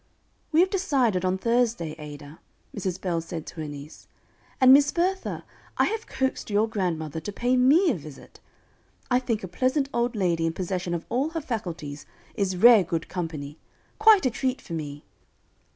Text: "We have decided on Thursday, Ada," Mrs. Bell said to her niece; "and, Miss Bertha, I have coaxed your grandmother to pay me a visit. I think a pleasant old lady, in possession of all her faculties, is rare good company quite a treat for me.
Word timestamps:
"We 0.51 0.61
have 0.61 0.71
decided 0.71 1.23
on 1.23 1.37
Thursday, 1.37 1.91
Ada," 1.99 2.39
Mrs. 2.75 2.99
Bell 2.99 3.21
said 3.21 3.45
to 3.45 3.61
her 3.61 3.67
niece; 3.67 4.07
"and, 4.59 4.73
Miss 4.73 4.91
Bertha, 4.91 5.43
I 5.77 5.85
have 5.85 6.07
coaxed 6.07 6.49
your 6.49 6.67
grandmother 6.67 7.19
to 7.19 7.31
pay 7.31 7.55
me 7.55 7.91
a 7.91 7.97
visit. 7.97 8.39
I 9.11 9.19
think 9.19 9.43
a 9.43 9.47
pleasant 9.47 9.89
old 9.93 10.15
lady, 10.15 10.47
in 10.47 10.53
possession 10.53 10.95
of 10.95 11.05
all 11.09 11.29
her 11.29 11.39
faculties, 11.41 12.07
is 12.33 12.57
rare 12.57 12.83
good 12.83 13.09
company 13.09 13.59
quite 13.99 14.25
a 14.25 14.31
treat 14.31 14.59
for 14.59 14.73
me. 14.73 15.03